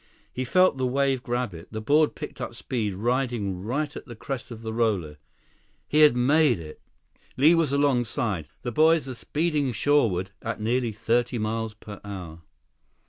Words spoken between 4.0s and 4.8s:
the crest of the